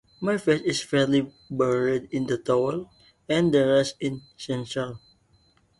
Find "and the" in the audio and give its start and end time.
3.29-3.67